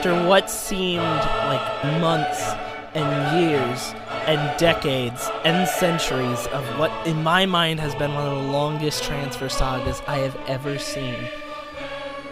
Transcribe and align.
after 0.00 0.26
what 0.26 0.48
seemed 0.48 1.02
like 1.02 2.00
months 2.00 2.42
and 2.94 3.38
years 3.38 3.92
and 4.26 4.58
decades 4.58 5.28
and 5.44 5.68
centuries 5.68 6.46
of 6.54 6.64
what, 6.78 6.90
in 7.06 7.22
my 7.22 7.44
mind, 7.44 7.78
has 7.78 7.94
been 7.96 8.14
one 8.14 8.26
of 8.26 8.42
the 8.46 8.50
longest 8.50 9.04
transfer 9.04 9.50
sagas 9.50 10.00
I 10.06 10.16
have 10.20 10.34
ever 10.48 10.78
seen, 10.78 11.28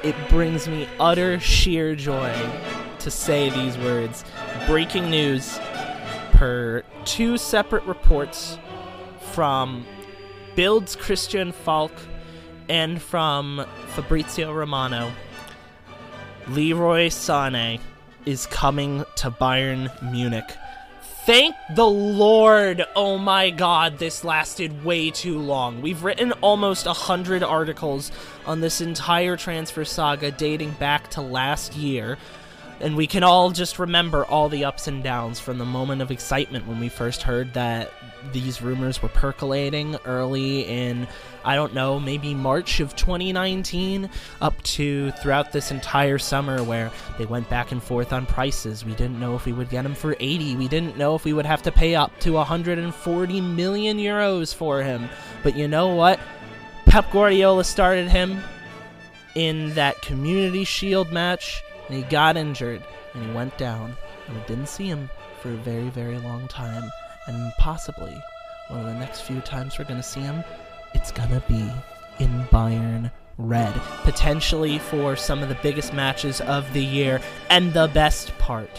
it 0.02 0.14
brings 0.30 0.66
me 0.66 0.88
utter 0.98 1.38
sheer 1.40 1.94
joy 1.94 2.34
to 3.00 3.10
say 3.10 3.50
these 3.50 3.76
words. 3.76 4.24
Breaking 4.66 5.10
news 5.10 5.60
per 6.32 6.84
two 7.04 7.36
separate 7.36 7.84
reports 7.84 8.58
from 9.32 9.84
Bild's 10.56 10.96
Christian 10.96 11.52
Falk 11.52 11.92
and 12.70 13.02
from 13.02 13.66
Fabrizio 13.88 14.54
Romano. 14.54 15.12
Leroy 16.48 17.08
Sané 17.08 17.78
is 18.24 18.46
coming 18.46 19.04
to 19.16 19.30
Bayern 19.30 19.90
Munich. 20.10 20.56
Thank 21.26 21.54
the 21.74 21.86
Lord! 21.86 22.82
Oh 22.96 23.18
my 23.18 23.50
god, 23.50 23.98
this 23.98 24.24
lasted 24.24 24.82
way 24.82 25.10
too 25.10 25.38
long. 25.38 25.82
We've 25.82 26.02
written 26.02 26.32
almost 26.40 26.86
a 26.86 26.94
hundred 26.94 27.42
articles 27.42 28.10
on 28.46 28.62
this 28.62 28.80
entire 28.80 29.36
transfer 29.36 29.84
saga 29.84 30.30
dating 30.30 30.70
back 30.72 31.10
to 31.10 31.20
last 31.20 31.74
year, 31.76 32.16
and 32.80 32.96
we 32.96 33.06
can 33.06 33.22
all 33.22 33.50
just 33.50 33.78
remember 33.78 34.24
all 34.24 34.48
the 34.48 34.64
ups 34.64 34.86
and 34.86 35.02
downs 35.02 35.40
from 35.40 35.58
the 35.58 35.64
moment 35.64 36.02
of 36.02 36.10
excitement 36.10 36.66
when 36.66 36.78
we 36.78 36.88
first 36.88 37.22
heard 37.22 37.52
that 37.54 37.92
these 38.32 38.62
rumors 38.62 39.02
were 39.02 39.08
percolating 39.08 39.96
early 40.04 40.62
in 40.62 41.08
I 41.44 41.54
don't 41.54 41.72
know, 41.72 41.98
maybe 41.98 42.34
March 42.34 42.80
of 42.80 42.94
2019 42.94 44.10
up 44.42 44.60
to 44.64 45.12
throughout 45.12 45.50
this 45.50 45.70
entire 45.70 46.18
summer 46.18 46.62
where 46.62 46.90
they 47.16 47.24
went 47.24 47.48
back 47.48 47.72
and 47.72 47.82
forth 47.82 48.12
on 48.12 48.26
prices. 48.26 48.84
We 48.84 48.92
didn't 48.94 49.18
know 49.18 49.34
if 49.34 49.46
we 49.46 49.52
would 49.52 49.70
get 49.70 49.86
him 49.86 49.94
for 49.94 50.14
80. 50.20 50.56
We 50.56 50.68
didn't 50.68 50.98
know 50.98 51.14
if 51.14 51.24
we 51.24 51.32
would 51.32 51.46
have 51.46 51.62
to 51.62 51.72
pay 51.72 51.94
up 51.94 52.18
to 52.20 52.32
140 52.32 53.40
million 53.40 53.96
euros 53.96 54.54
for 54.54 54.82
him. 54.82 55.08
But 55.42 55.56
you 55.56 55.68
know 55.68 55.94
what? 55.94 56.20
Pep 56.84 57.10
Guardiola 57.12 57.64
started 57.64 58.08
him 58.08 58.42
in 59.34 59.72
that 59.74 60.02
Community 60.02 60.64
Shield 60.64 61.12
match 61.12 61.62
and 61.88 61.96
he 61.96 62.02
got 62.04 62.36
injured 62.36 62.82
and 63.14 63.24
he 63.24 63.32
went 63.32 63.56
down 63.58 63.96
and 64.26 64.36
we 64.36 64.42
didn't 64.46 64.68
see 64.68 64.86
him 64.86 65.10
for 65.40 65.50
a 65.50 65.56
very 65.56 65.88
very 65.88 66.18
long 66.18 66.46
time 66.48 66.88
and 67.26 67.52
possibly 67.58 68.14
one 68.68 68.80
of 68.80 68.86
the 68.86 68.94
next 68.94 69.22
few 69.22 69.40
times 69.40 69.78
we're 69.78 69.84
going 69.84 70.00
to 70.00 70.02
see 70.02 70.20
him 70.20 70.44
it's 70.94 71.12
gonna 71.12 71.42
be 71.48 71.70
in 72.18 72.44
Bayern 72.50 73.10
red, 73.38 73.72
potentially 74.02 74.78
for 74.78 75.16
some 75.16 75.42
of 75.42 75.48
the 75.48 75.56
biggest 75.62 75.92
matches 75.92 76.40
of 76.42 76.70
the 76.72 76.82
year. 76.82 77.20
And 77.50 77.72
the 77.72 77.88
best 77.88 78.36
part 78.38 78.70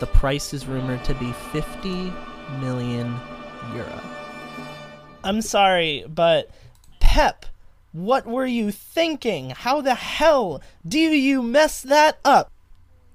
the 0.00 0.06
price 0.06 0.52
is 0.52 0.66
rumored 0.66 1.02
to 1.04 1.14
be 1.14 1.32
50 1.52 2.12
million 2.60 3.16
euro. 3.72 4.00
I'm 5.22 5.40
sorry, 5.40 6.04
but 6.08 6.50
Pep, 7.00 7.46
what 7.94 8.26
were 8.26 8.44
you 8.44 8.72
thinking? 8.72 9.50
How 9.50 9.80
the 9.80 9.94
hell 9.94 10.60
do 10.84 10.98
you 10.98 11.42
mess 11.42 11.80
that 11.82 12.18
up? 12.24 12.50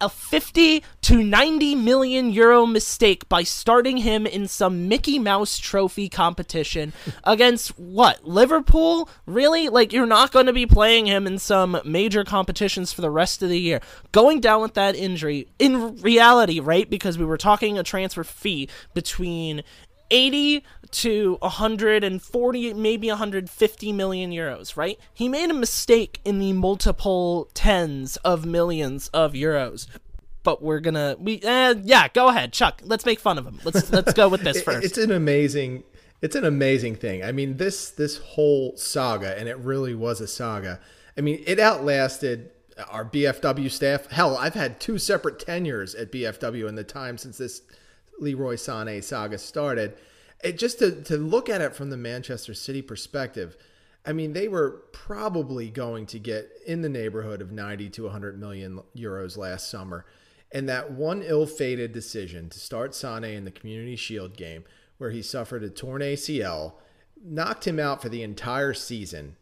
a 0.01 0.09
50 0.09 0.83
to 1.01 1.23
90 1.23 1.75
million 1.75 2.29
euro 2.29 2.65
mistake 2.65 3.27
by 3.27 3.43
starting 3.43 3.97
him 3.97 4.25
in 4.25 4.47
some 4.47 4.87
Mickey 4.87 5.19
Mouse 5.19 5.57
trophy 5.57 6.07
competition 6.07 6.93
against 7.25 7.77
what? 7.77 8.25
Liverpool? 8.25 9.09
Really? 9.25 9.69
Like 9.69 9.91
you're 9.91 10.05
not 10.05 10.31
going 10.31 10.45
to 10.45 10.53
be 10.53 10.65
playing 10.65 11.05
him 11.05 11.27
in 11.27 11.37
some 11.37 11.81
major 11.83 12.23
competitions 12.23 12.93
for 12.93 13.01
the 13.01 13.11
rest 13.11 13.41
of 13.43 13.49
the 13.49 13.59
year. 13.59 13.81
Going 14.11 14.39
down 14.39 14.61
with 14.61 14.75
that 14.75 14.95
injury 14.95 15.47
in 15.59 15.97
reality, 15.97 16.59
right? 16.59 16.89
Because 16.89 17.17
we 17.17 17.25
were 17.25 17.37
talking 17.37 17.77
a 17.77 17.83
transfer 17.83 18.23
fee 18.23 18.69
between 18.93 19.63
80 20.11 20.63
to 20.91 21.37
140 21.41 22.73
maybe 22.73 23.09
150 23.09 23.93
million 23.93 24.31
euros 24.31 24.75
right? 24.75 24.99
He 25.13 25.29
made 25.29 25.49
a 25.49 25.53
mistake 25.53 26.19
in 26.25 26.39
the 26.39 26.53
multiple 26.53 27.49
tens 27.53 28.17
of 28.17 28.45
millions 28.45 29.09
of 29.09 29.33
euros. 29.33 29.87
But 30.43 30.61
we're 30.63 30.79
gonna 30.79 31.15
we 31.19 31.41
eh, 31.43 31.75
yeah 31.83 32.07
go 32.07 32.29
ahead 32.29 32.53
chuck. 32.53 32.81
Let's 32.83 33.05
make 33.05 33.19
fun 33.19 33.37
of 33.37 33.45
him. 33.45 33.59
Let's 33.63 33.91
let's 33.91 34.13
go 34.13 34.29
with 34.29 34.41
this 34.41 34.61
first. 34.63 34.85
it's 34.85 34.97
an 34.97 35.11
amazing 35.11 35.83
it's 36.21 36.35
an 36.35 36.45
amazing 36.45 36.95
thing. 36.95 37.23
I 37.23 37.31
mean 37.31 37.57
this 37.57 37.91
this 37.91 38.17
whole 38.17 38.75
saga 38.77 39.37
and 39.37 39.47
it 39.47 39.57
really 39.57 39.93
was 39.93 40.21
a 40.21 40.27
saga. 40.27 40.79
I 41.17 41.21
mean 41.21 41.43
it 41.45 41.59
outlasted 41.59 42.51
our 42.89 43.03
bfw 43.03 43.69
staff. 43.69 44.09
Hell 44.09 44.37
i've 44.37 44.53
had 44.53 44.79
two 44.79 44.97
separate 44.97 45.39
tenures 45.39 45.93
at 45.93 46.11
bfw 46.11 46.67
in 46.67 46.75
the 46.75 46.83
time 46.83 47.17
since 47.17 47.37
this 47.37 47.61
Leroy 48.19 48.55
Sané 48.55 49.03
saga 49.03 49.37
started. 49.37 49.97
It, 50.43 50.57
just 50.57 50.79
to, 50.79 51.01
to 51.03 51.17
look 51.17 51.49
at 51.49 51.61
it 51.61 51.75
from 51.75 51.89
the 51.89 51.97
Manchester 51.97 52.53
City 52.53 52.81
perspective, 52.81 53.57
I 54.05 54.13
mean, 54.13 54.33
they 54.33 54.47
were 54.47 54.83
probably 54.91 55.69
going 55.69 56.05
to 56.07 56.19
get 56.19 56.49
in 56.65 56.81
the 56.81 56.89
neighborhood 56.89 57.41
of 57.41 57.51
90 57.51 57.89
to 57.91 58.03
100 58.03 58.39
million 58.39 58.79
euros 58.95 59.37
last 59.37 59.69
summer. 59.69 60.05
And 60.51 60.67
that 60.67 60.91
one 60.91 61.21
ill 61.21 61.45
fated 61.45 61.91
decision 61.91 62.49
to 62.49 62.59
start 62.59 62.95
Sane 62.95 63.23
in 63.23 63.45
the 63.45 63.51
Community 63.51 63.95
Shield 63.95 64.35
game, 64.35 64.63
where 64.97 65.11
he 65.11 65.21
suffered 65.21 65.63
a 65.63 65.69
torn 65.69 66.01
ACL, 66.01 66.73
knocked 67.23 67.67
him 67.67 67.79
out 67.79 68.01
for 68.01 68.09
the 68.09 68.23
entire 68.23 68.73
season, 68.73 69.35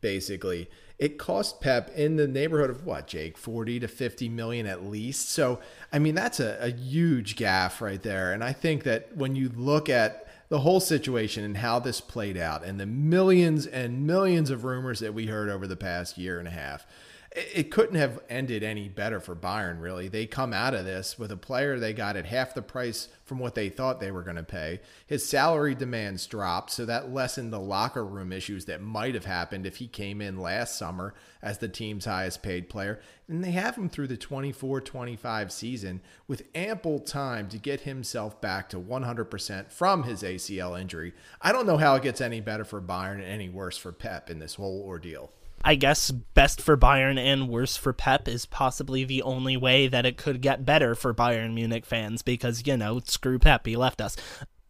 basically. 0.00 0.70
It 1.02 1.18
cost 1.18 1.60
Pep 1.60 1.90
in 1.96 2.14
the 2.14 2.28
neighborhood 2.28 2.70
of 2.70 2.86
what, 2.86 3.08
Jake? 3.08 3.36
40 3.36 3.80
to 3.80 3.88
50 3.88 4.28
million 4.28 4.66
at 4.68 4.84
least. 4.84 5.30
So, 5.30 5.58
I 5.92 5.98
mean, 5.98 6.14
that's 6.14 6.38
a, 6.38 6.56
a 6.60 6.70
huge 6.70 7.34
gaff 7.34 7.82
right 7.82 8.00
there. 8.00 8.32
And 8.32 8.44
I 8.44 8.52
think 8.52 8.84
that 8.84 9.16
when 9.16 9.34
you 9.34 9.48
look 9.48 9.88
at 9.88 10.28
the 10.48 10.60
whole 10.60 10.78
situation 10.78 11.42
and 11.42 11.56
how 11.56 11.80
this 11.80 12.00
played 12.00 12.36
out 12.36 12.64
and 12.64 12.78
the 12.78 12.86
millions 12.86 13.66
and 13.66 14.06
millions 14.06 14.48
of 14.48 14.62
rumors 14.62 15.00
that 15.00 15.12
we 15.12 15.26
heard 15.26 15.50
over 15.50 15.66
the 15.66 15.74
past 15.74 16.18
year 16.18 16.38
and 16.38 16.46
a 16.46 16.52
half, 16.52 16.86
it 17.34 17.70
couldn't 17.70 17.94
have 17.94 18.20
ended 18.28 18.62
any 18.62 18.90
better 18.90 19.18
for 19.18 19.34
Bayern, 19.34 19.80
really. 19.80 20.06
They 20.06 20.26
come 20.26 20.52
out 20.52 20.74
of 20.74 20.84
this 20.84 21.18
with 21.18 21.32
a 21.32 21.36
player 21.36 21.78
they 21.78 21.94
got 21.94 22.14
at 22.14 22.26
half 22.26 22.52
the 22.52 22.60
price 22.60 23.08
from 23.24 23.38
what 23.38 23.54
they 23.54 23.70
thought 23.70 24.00
they 24.00 24.10
were 24.10 24.22
going 24.22 24.36
to 24.36 24.42
pay. 24.42 24.80
His 25.06 25.26
salary 25.26 25.74
demands 25.74 26.26
dropped, 26.26 26.70
so 26.70 26.84
that 26.84 27.10
lessened 27.10 27.50
the 27.50 27.58
locker 27.58 28.04
room 28.04 28.32
issues 28.32 28.66
that 28.66 28.82
might 28.82 29.14
have 29.14 29.24
happened 29.24 29.64
if 29.64 29.76
he 29.76 29.86
came 29.86 30.20
in 30.20 30.38
last 30.38 30.76
summer 30.76 31.14
as 31.40 31.56
the 31.56 31.68
team's 31.68 32.04
highest 32.04 32.42
paid 32.42 32.68
player. 32.68 33.00
And 33.28 33.42
they 33.42 33.52
have 33.52 33.76
him 33.76 33.88
through 33.88 34.08
the 34.08 34.18
24 34.18 34.82
25 34.82 35.50
season 35.50 36.02
with 36.28 36.44
ample 36.54 37.00
time 37.00 37.48
to 37.48 37.56
get 37.56 37.80
himself 37.80 38.42
back 38.42 38.68
to 38.70 38.78
100% 38.78 39.70
from 39.70 40.02
his 40.02 40.22
ACL 40.22 40.78
injury. 40.78 41.14
I 41.40 41.52
don't 41.52 41.66
know 41.66 41.78
how 41.78 41.94
it 41.94 42.02
gets 42.02 42.20
any 42.20 42.40
better 42.40 42.64
for 42.64 42.82
Bayern 42.82 43.14
and 43.14 43.24
any 43.24 43.48
worse 43.48 43.78
for 43.78 43.92
Pep 43.92 44.28
in 44.28 44.38
this 44.38 44.56
whole 44.56 44.82
ordeal. 44.86 45.30
I 45.64 45.74
guess 45.74 46.10
best 46.10 46.60
for 46.60 46.76
Bayern 46.76 47.18
and 47.18 47.48
worse 47.48 47.76
for 47.76 47.92
Pep 47.92 48.28
is 48.28 48.46
possibly 48.46 49.04
the 49.04 49.22
only 49.22 49.56
way 49.56 49.86
that 49.88 50.06
it 50.06 50.16
could 50.16 50.40
get 50.40 50.64
better 50.64 50.94
for 50.94 51.14
Bayern 51.14 51.54
Munich 51.54 51.86
fans 51.86 52.22
because, 52.22 52.66
you 52.66 52.76
know, 52.76 53.00
screw 53.04 53.38
Pep, 53.38 53.66
he 53.66 53.76
left 53.76 54.00
us. 54.00 54.16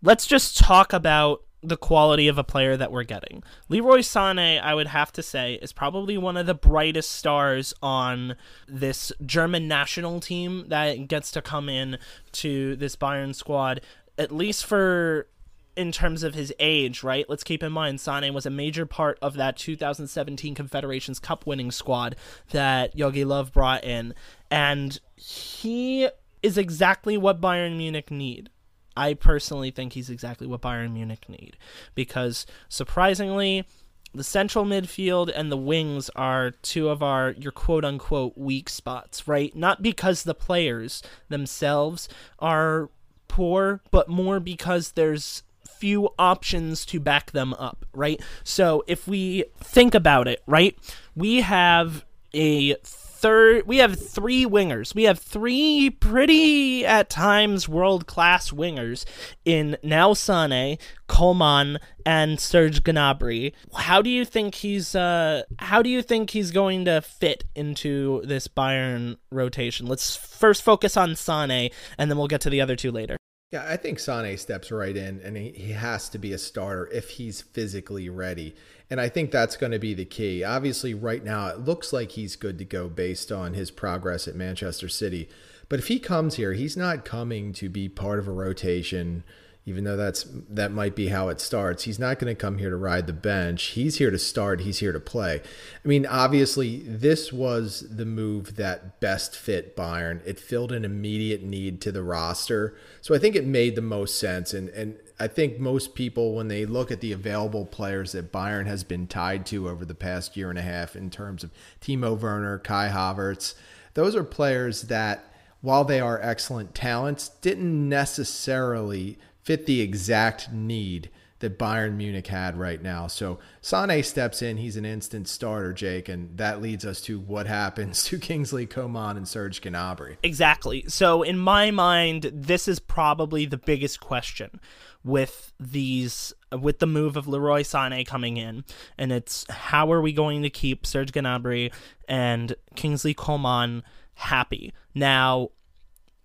Let's 0.02 0.26
just 0.26 0.58
talk 0.58 0.92
about 0.92 1.44
the 1.62 1.76
quality 1.76 2.26
of 2.26 2.38
a 2.38 2.44
player 2.44 2.76
that 2.76 2.90
we're 2.90 3.04
getting. 3.04 3.42
Leroy 3.68 3.98
Sané, 3.98 4.60
I 4.60 4.74
would 4.74 4.88
have 4.88 5.12
to 5.12 5.22
say, 5.22 5.54
is 5.62 5.72
probably 5.72 6.18
one 6.18 6.36
of 6.36 6.46
the 6.46 6.54
brightest 6.54 7.12
stars 7.12 7.72
on 7.80 8.34
this 8.66 9.12
German 9.24 9.68
national 9.68 10.18
team 10.18 10.64
that 10.68 11.06
gets 11.06 11.30
to 11.30 11.40
come 11.40 11.68
in 11.68 11.98
to 12.32 12.74
this 12.76 12.96
Bayern 12.96 13.34
squad, 13.34 13.80
at 14.18 14.32
least 14.32 14.66
for 14.66 15.28
in 15.76 15.92
terms 15.92 16.22
of 16.22 16.34
his 16.34 16.52
age, 16.58 17.02
right? 17.02 17.24
Let's 17.28 17.44
keep 17.44 17.62
in 17.62 17.72
mind 17.72 18.00
Sane 18.00 18.34
was 18.34 18.46
a 18.46 18.50
major 18.50 18.86
part 18.86 19.18
of 19.22 19.34
that 19.34 19.56
2017 19.56 20.54
Confederations 20.54 21.18
Cup 21.18 21.46
winning 21.46 21.70
squad 21.70 22.16
that 22.50 22.96
Jogi 22.96 23.24
Löw 23.24 23.50
brought 23.52 23.84
in, 23.84 24.14
and 24.50 24.98
he 25.16 26.08
is 26.42 26.58
exactly 26.58 27.16
what 27.16 27.40
Bayern 27.40 27.76
Munich 27.76 28.10
need. 28.10 28.50
I 28.96 29.14
personally 29.14 29.70
think 29.70 29.94
he's 29.94 30.10
exactly 30.10 30.46
what 30.46 30.60
Bayern 30.60 30.92
Munich 30.92 31.28
need 31.28 31.56
because 31.94 32.46
surprisingly, 32.68 33.66
the 34.14 34.24
central 34.24 34.66
midfield 34.66 35.32
and 35.34 35.50
the 35.50 35.56
wings 35.56 36.10
are 36.14 36.50
two 36.50 36.90
of 36.90 37.02
our 37.02 37.30
your 37.30 37.52
quote 37.52 37.84
unquote 37.84 38.36
weak 38.36 38.68
spots, 38.68 39.26
right? 39.26 39.54
Not 39.56 39.82
because 39.82 40.24
the 40.24 40.34
players 40.34 41.02
themselves 41.28 42.08
are 42.38 42.90
poor, 43.28 43.80
but 43.90 44.08
more 44.08 44.40
because 44.40 44.92
there's 44.92 45.42
few 45.82 46.10
options 46.16 46.86
to 46.86 47.00
back 47.00 47.32
them 47.32 47.52
up, 47.54 47.84
right? 47.92 48.22
So 48.44 48.84
if 48.86 49.08
we 49.08 49.46
think 49.58 49.96
about 49.96 50.28
it, 50.28 50.40
right, 50.46 50.78
we 51.16 51.40
have 51.40 52.04
a 52.32 52.74
third 52.84 53.66
we 53.66 53.78
have 53.78 53.98
three 53.98 54.46
wingers. 54.46 54.94
We 54.94 55.02
have 55.04 55.18
three 55.18 55.90
pretty 55.90 56.86
at 56.86 57.10
times 57.10 57.68
world 57.68 58.06
class 58.06 58.52
wingers 58.52 59.04
in 59.44 59.76
now 59.82 60.12
Sane, 60.14 60.78
Coman, 61.08 61.80
and 62.06 62.38
Serge 62.38 62.84
Gnabry. 62.84 63.52
How 63.74 64.02
do 64.02 64.08
you 64.10 64.24
think 64.24 64.54
he's 64.54 64.94
uh 64.94 65.42
how 65.58 65.82
do 65.82 65.90
you 65.90 66.00
think 66.00 66.30
he's 66.30 66.52
going 66.52 66.84
to 66.84 67.00
fit 67.00 67.42
into 67.56 68.22
this 68.24 68.46
Bayern 68.46 69.16
rotation? 69.32 69.86
Let's 69.86 70.14
first 70.14 70.62
focus 70.62 70.96
on 70.96 71.16
Sane 71.16 71.70
and 71.98 72.08
then 72.08 72.16
we'll 72.16 72.28
get 72.28 72.42
to 72.42 72.50
the 72.50 72.60
other 72.60 72.76
two 72.76 72.92
later. 72.92 73.16
Yeah, 73.52 73.66
I 73.68 73.76
think 73.76 73.98
Sane 73.98 74.38
steps 74.38 74.72
right 74.72 74.96
in 74.96 75.20
and 75.20 75.36
he, 75.36 75.72
has 75.72 76.08
to 76.08 76.18
be 76.18 76.32
a 76.32 76.38
starter 76.38 76.88
if 76.90 77.10
he's 77.10 77.42
physically 77.42 78.08
ready. 78.08 78.54
And 78.88 78.98
I 78.98 79.10
think 79.10 79.30
that's 79.30 79.58
going 79.58 79.72
to 79.72 79.78
be 79.78 79.92
the 79.92 80.06
key. 80.06 80.42
Obviously, 80.42 80.94
right 80.94 81.22
now, 81.22 81.48
it 81.48 81.60
looks 81.60 81.92
like 81.92 82.12
he's 82.12 82.34
good 82.34 82.58
to 82.58 82.64
go 82.64 82.88
based 82.88 83.30
on 83.30 83.52
his 83.52 83.70
progress 83.70 84.26
at 84.26 84.34
Manchester 84.34 84.88
City. 84.88 85.28
But 85.68 85.80
if 85.80 85.88
he 85.88 85.98
comes 85.98 86.36
here, 86.36 86.54
he's 86.54 86.78
not 86.78 87.04
coming 87.04 87.52
to 87.54 87.68
be 87.68 87.90
part 87.90 88.18
of 88.18 88.26
a 88.26 88.32
rotation 88.32 89.22
even 89.64 89.84
though 89.84 89.96
that's 89.96 90.26
that 90.48 90.72
might 90.72 90.96
be 90.96 91.08
how 91.08 91.28
it 91.28 91.40
starts. 91.40 91.84
He's 91.84 91.98
not 91.98 92.18
going 92.18 92.34
to 92.34 92.40
come 92.40 92.58
here 92.58 92.70
to 92.70 92.76
ride 92.76 93.06
the 93.06 93.12
bench. 93.12 93.62
He's 93.62 93.98
here 93.98 94.10
to 94.10 94.18
start. 94.18 94.62
He's 94.62 94.80
here 94.80 94.92
to 94.92 94.98
play. 94.98 95.40
I 95.84 95.88
mean, 95.88 96.04
obviously, 96.04 96.80
this 96.80 97.32
was 97.32 97.86
the 97.88 98.04
move 98.04 98.56
that 98.56 98.98
best 99.00 99.36
fit 99.36 99.76
Bayern. 99.76 100.20
It 100.26 100.40
filled 100.40 100.72
an 100.72 100.84
immediate 100.84 101.44
need 101.44 101.80
to 101.82 101.92
the 101.92 102.02
roster, 102.02 102.76
so 103.00 103.14
I 103.14 103.18
think 103.18 103.36
it 103.36 103.46
made 103.46 103.76
the 103.76 103.82
most 103.82 104.18
sense. 104.18 104.52
And 104.52 104.68
and 104.70 104.98
I 105.20 105.28
think 105.28 105.60
most 105.60 105.94
people, 105.94 106.34
when 106.34 106.48
they 106.48 106.66
look 106.66 106.90
at 106.90 107.00
the 107.00 107.12
available 107.12 107.64
players 107.64 108.10
that 108.12 108.32
Bayern 108.32 108.66
has 108.66 108.82
been 108.82 109.06
tied 109.06 109.46
to 109.46 109.68
over 109.68 109.84
the 109.84 109.94
past 109.94 110.36
year 110.36 110.50
and 110.50 110.58
a 110.58 110.62
half, 110.62 110.96
in 110.96 111.08
terms 111.08 111.44
of 111.44 111.52
Timo 111.80 112.18
Werner, 112.18 112.58
Kai 112.58 112.88
Havertz, 112.88 113.54
those 113.94 114.16
are 114.16 114.24
players 114.24 114.82
that. 114.82 115.28
While 115.60 115.84
they 115.84 116.00
are 116.00 116.20
excellent 116.20 116.74
talents, 116.74 117.28
didn't 117.28 117.88
necessarily 117.88 119.16
fit 119.42 119.66
the 119.66 119.80
exact 119.80 120.52
need 120.52 121.10
that 121.42 121.58
Bayern 121.58 121.96
Munich 121.96 122.28
had 122.28 122.56
right 122.56 122.80
now. 122.80 123.08
So 123.08 123.40
Sane 123.60 124.02
steps 124.04 124.42
in, 124.42 124.56
he's 124.56 124.76
an 124.76 124.84
instant 124.84 125.26
starter, 125.26 125.72
Jake, 125.72 126.08
and 126.08 126.38
that 126.38 126.62
leads 126.62 126.86
us 126.86 127.00
to 127.02 127.18
what 127.18 127.46
happens 127.46 128.04
to 128.06 128.18
Kingsley 128.18 128.64
Coman 128.64 129.16
and 129.16 129.28
Serge 129.28 129.60
Gnabry. 129.60 130.16
Exactly. 130.22 130.84
So 130.86 131.22
in 131.22 131.38
my 131.38 131.70
mind, 131.70 132.30
this 132.32 132.68
is 132.68 132.78
probably 132.78 133.44
the 133.44 133.58
biggest 133.58 134.00
question 134.00 134.60
with 135.04 135.52
these 135.58 136.32
with 136.52 136.78
the 136.78 136.86
move 136.86 137.16
of 137.16 137.26
Leroy 137.26 137.62
Sané 137.62 138.06
coming 138.06 138.36
in, 138.36 138.64
and 138.96 139.10
it's 139.10 139.44
how 139.50 139.90
are 139.92 140.00
we 140.00 140.12
going 140.12 140.42
to 140.42 140.50
keep 140.50 140.86
Serge 140.86 141.10
Gnabry 141.10 141.72
and 142.06 142.54
Kingsley 142.76 143.14
Coman 143.14 143.82
happy? 144.14 144.72
Now, 144.94 145.48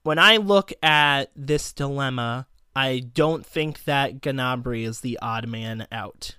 when 0.04 0.20
I 0.20 0.38
look 0.38 0.72
at 0.84 1.32
this 1.36 1.74
dilemma 1.74 2.46
I 2.78 3.00
don't 3.00 3.44
think 3.44 3.86
that 3.86 4.22
Gnabry 4.22 4.86
is 4.86 5.02
the 5.02 5.18
odd 5.20 5.48
man 5.48 5.88
out. 5.92 6.36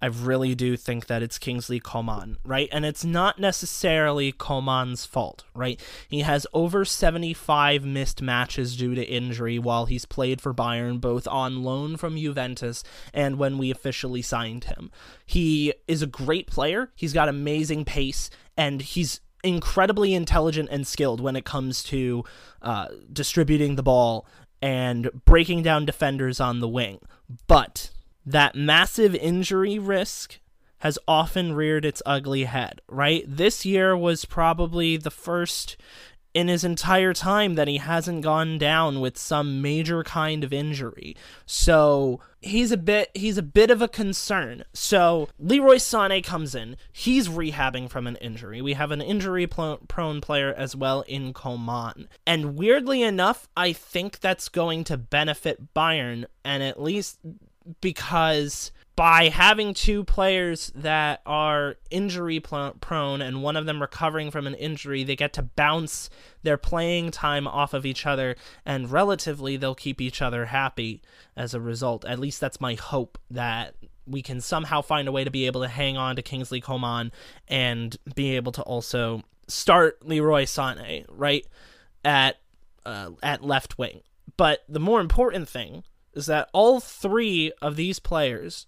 I 0.00 0.06
really 0.06 0.54
do 0.54 0.76
think 0.76 1.08
that 1.08 1.20
it's 1.20 1.36
Kingsley 1.36 1.80
Coman, 1.80 2.36
right? 2.44 2.68
And 2.70 2.84
it's 2.84 3.04
not 3.04 3.40
necessarily 3.40 4.30
Coman's 4.30 5.04
fault, 5.04 5.42
right? 5.52 5.82
He 6.08 6.20
has 6.20 6.46
over 6.52 6.84
75 6.84 7.84
missed 7.84 8.22
matches 8.22 8.76
due 8.76 8.94
to 8.94 9.02
injury 9.02 9.58
while 9.58 9.86
he's 9.86 10.04
played 10.04 10.40
for 10.40 10.54
Bayern, 10.54 11.00
both 11.00 11.26
on 11.26 11.64
loan 11.64 11.96
from 11.96 12.16
Juventus 12.16 12.84
and 13.12 13.36
when 13.36 13.58
we 13.58 13.72
officially 13.72 14.22
signed 14.22 14.64
him. 14.64 14.92
He 15.26 15.74
is 15.88 16.02
a 16.02 16.06
great 16.06 16.46
player, 16.46 16.92
he's 16.94 17.12
got 17.12 17.28
amazing 17.28 17.84
pace, 17.84 18.30
and 18.56 18.80
he's 18.80 19.20
incredibly 19.42 20.14
intelligent 20.14 20.68
and 20.72 20.86
skilled 20.86 21.20
when 21.20 21.36
it 21.36 21.44
comes 21.44 21.82
to 21.84 22.24
uh, 22.62 22.88
distributing 23.12 23.76
the 23.76 23.82
ball 23.82 24.26
and 24.64 25.10
breaking 25.26 25.62
down 25.62 25.84
defenders 25.84 26.40
on 26.40 26.60
the 26.60 26.68
wing. 26.68 26.98
But 27.46 27.90
that 28.24 28.54
massive 28.54 29.14
injury 29.14 29.78
risk 29.78 30.40
has 30.78 30.98
often 31.06 31.52
reared 31.52 31.84
its 31.84 32.00
ugly 32.06 32.44
head, 32.44 32.80
right? 32.88 33.24
This 33.28 33.66
year 33.66 33.94
was 33.94 34.24
probably 34.24 34.96
the 34.96 35.10
first 35.10 35.76
in 36.34 36.48
his 36.48 36.64
entire 36.64 37.14
time 37.14 37.54
that 37.54 37.68
he 37.68 37.78
hasn't 37.78 38.22
gone 38.22 38.58
down 38.58 39.00
with 39.00 39.16
some 39.16 39.62
major 39.62 40.02
kind 40.02 40.42
of 40.42 40.52
injury. 40.52 41.16
So 41.46 42.20
he's 42.40 42.72
a 42.72 42.76
bit 42.76 43.10
he's 43.14 43.38
a 43.38 43.42
bit 43.42 43.70
of 43.70 43.80
a 43.80 43.88
concern. 43.88 44.64
So 44.72 45.28
Leroy 45.38 45.76
Sané 45.76 46.22
comes 46.22 46.54
in. 46.54 46.76
He's 46.92 47.28
rehabbing 47.28 47.88
from 47.88 48.08
an 48.08 48.16
injury. 48.16 48.60
We 48.60 48.74
have 48.74 48.90
an 48.90 49.00
injury 49.00 49.46
prone 49.46 50.20
player 50.20 50.52
as 50.52 50.74
well 50.74 51.02
in 51.02 51.32
Coman. 51.32 52.08
And 52.26 52.56
weirdly 52.56 53.02
enough, 53.02 53.48
I 53.56 53.72
think 53.72 54.18
that's 54.18 54.48
going 54.48 54.84
to 54.84 54.96
benefit 54.96 55.72
Bayern 55.72 56.24
and 56.44 56.62
at 56.62 56.82
least 56.82 57.20
because 57.80 58.72
by 58.96 59.28
having 59.28 59.74
two 59.74 60.04
players 60.04 60.70
that 60.74 61.20
are 61.26 61.76
injury 61.90 62.38
prone 62.38 63.22
and 63.22 63.42
one 63.42 63.56
of 63.56 63.66
them 63.66 63.80
recovering 63.80 64.30
from 64.30 64.46
an 64.46 64.54
injury, 64.54 65.02
they 65.02 65.16
get 65.16 65.32
to 65.32 65.42
bounce 65.42 66.08
their 66.42 66.56
playing 66.56 67.10
time 67.10 67.48
off 67.48 67.74
of 67.74 67.84
each 67.84 68.06
other, 68.06 68.36
and 68.64 68.90
relatively 68.90 69.56
they'll 69.56 69.74
keep 69.74 70.00
each 70.00 70.22
other 70.22 70.46
happy 70.46 71.02
as 71.36 71.54
a 71.54 71.60
result. 71.60 72.04
At 72.04 72.20
least 72.20 72.40
that's 72.40 72.60
my 72.60 72.74
hope 72.74 73.18
that 73.30 73.74
we 74.06 74.22
can 74.22 74.40
somehow 74.40 74.80
find 74.80 75.08
a 75.08 75.12
way 75.12 75.24
to 75.24 75.30
be 75.30 75.46
able 75.46 75.62
to 75.62 75.68
hang 75.68 75.96
on 75.96 76.14
to 76.16 76.22
Kingsley 76.22 76.60
Coman 76.60 77.10
and 77.48 77.96
be 78.14 78.36
able 78.36 78.52
to 78.52 78.62
also 78.62 79.22
start 79.48 80.06
Leroy 80.06 80.44
Sané 80.44 81.04
right 81.08 81.46
at 82.04 82.36
uh, 82.86 83.10
at 83.22 83.42
left 83.42 83.78
wing. 83.78 84.02
But 84.36 84.64
the 84.68 84.80
more 84.80 85.00
important 85.00 85.48
thing 85.48 85.84
is 86.12 86.26
that 86.26 86.48
all 86.52 86.80
three 86.80 87.50
of 87.60 87.76
these 87.76 87.98
players 87.98 88.66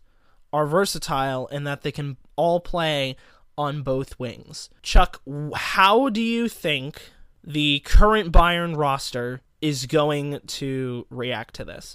are 0.56 0.66
versatile 0.66 1.46
in 1.48 1.64
that 1.64 1.82
they 1.82 1.92
can 1.92 2.16
all 2.34 2.60
play 2.60 3.14
on 3.58 3.82
both 3.82 4.18
wings. 4.18 4.70
Chuck, 4.82 5.20
how 5.54 6.08
do 6.08 6.22
you 6.22 6.48
think 6.48 7.10
the 7.44 7.80
current 7.80 8.32
Bayern 8.32 8.74
roster 8.74 9.42
is 9.60 9.84
going 9.84 10.40
to 10.46 11.06
react 11.10 11.54
to 11.56 11.64
this? 11.64 11.94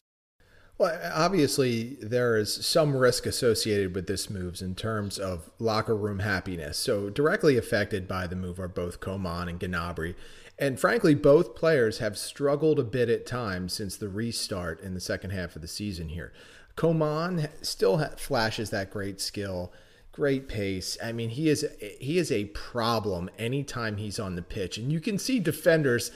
Well, 0.78 1.00
obviously, 1.12 1.98
there 2.02 2.38
is 2.38 2.54
some 2.64 2.96
risk 2.96 3.26
associated 3.26 3.96
with 3.96 4.06
this 4.06 4.30
moves 4.30 4.62
in 4.62 4.76
terms 4.76 5.18
of 5.18 5.50
locker 5.58 5.96
room 5.96 6.20
happiness. 6.20 6.78
So, 6.78 7.10
directly 7.10 7.58
affected 7.58 8.08
by 8.08 8.28
the 8.28 8.36
move 8.36 8.60
are 8.60 8.68
both 8.68 9.00
Coman 9.00 9.48
and 9.48 9.60
Gnabry. 9.60 10.14
And 10.60 10.80
frankly, 10.80 11.16
both 11.16 11.56
players 11.56 11.98
have 11.98 12.16
struggled 12.16 12.78
a 12.78 12.84
bit 12.84 13.10
at 13.10 13.26
times 13.26 13.74
since 13.74 13.96
the 13.96 14.10
restart 14.10 14.82
in 14.82 14.94
the 14.94 15.00
second 15.00 15.32
half 15.32 15.56
of 15.56 15.64
the 15.64 15.68
season 15.68 16.10
here. 16.10 16.32
Coman 16.76 17.50
still 17.62 18.00
flashes 18.18 18.70
that 18.70 18.92
great 18.92 19.20
skill, 19.22 19.72
great 20.12 20.48
pace. 20.48 20.98
I 21.04 21.12
mean, 21.12 21.30
he 21.30 21.50
is 21.50 21.66
he 21.80 22.18
is 22.18 22.32
a 22.32 22.46
problem 22.46 23.30
anytime 23.38 23.98
he's 23.98 24.20
on 24.20 24.36
the 24.36 24.42
pitch, 24.42 24.78
and 24.78 24.92
you 24.92 25.00
can 25.00 25.18
see 25.18 25.40
defenders 25.40 26.12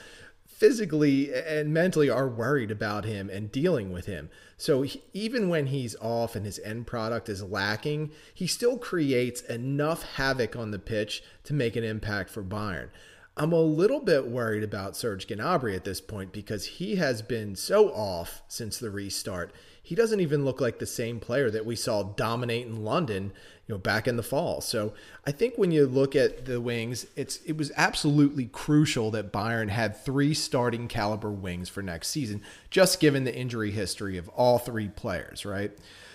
physically 0.56 1.34
and 1.34 1.74
mentally 1.74 2.08
are 2.08 2.28
worried 2.28 2.70
about 2.70 3.04
him 3.04 3.28
and 3.28 3.52
dealing 3.52 3.92
with 3.92 4.06
him. 4.06 4.30
So 4.56 4.82
he, 4.82 5.02
even 5.12 5.50
when 5.50 5.66
he's 5.66 5.94
off 5.96 6.34
and 6.34 6.46
his 6.46 6.58
end 6.60 6.86
product 6.86 7.28
is 7.28 7.42
lacking, 7.42 8.10
he 8.32 8.46
still 8.46 8.78
creates 8.78 9.42
enough 9.42 10.02
havoc 10.14 10.56
on 10.56 10.70
the 10.70 10.78
pitch 10.78 11.22
to 11.44 11.52
make 11.52 11.76
an 11.76 11.84
impact 11.84 12.30
for 12.30 12.42
Bayern. 12.42 12.88
I'm 13.36 13.52
a 13.52 13.60
little 13.60 14.00
bit 14.00 14.28
worried 14.28 14.62
about 14.62 14.96
Serge 14.96 15.26
Gnabry 15.26 15.76
at 15.76 15.84
this 15.84 16.00
point 16.00 16.32
because 16.32 16.64
he 16.64 16.96
has 16.96 17.20
been 17.20 17.54
so 17.54 17.90
off 17.90 18.42
since 18.48 18.78
the 18.78 18.90
restart 18.90 19.52
he 19.86 19.94
doesn't 19.94 20.18
even 20.18 20.44
look 20.44 20.60
like 20.60 20.80
the 20.80 20.84
same 20.84 21.20
player 21.20 21.48
that 21.48 21.64
we 21.64 21.76
saw 21.76 22.02
dominate 22.02 22.66
in 22.66 22.82
London, 22.82 23.30
you 23.68 23.72
know, 23.72 23.78
back 23.78 24.08
in 24.08 24.16
the 24.16 24.22
fall. 24.24 24.60
So 24.60 24.94
I 25.24 25.30
think 25.30 25.54
when 25.54 25.70
you 25.70 25.86
look 25.86 26.16
at 26.16 26.44
the 26.44 26.60
wings, 26.60 27.06
it's 27.14 27.36
it 27.46 27.56
was 27.56 27.70
absolutely 27.76 28.46
crucial 28.46 29.12
that 29.12 29.32
Bayern 29.32 29.68
had 29.68 29.96
three 29.96 30.34
starting 30.34 30.88
caliber 30.88 31.30
wings 31.30 31.68
for 31.68 31.82
next 31.82 32.08
season, 32.08 32.42
just 32.68 32.98
given 32.98 33.22
the 33.22 33.32
injury 33.32 33.70
history 33.70 34.18
of 34.18 34.28
all 34.30 34.58
three 34.58 34.88
players, 34.88 35.46
right? 35.46 35.70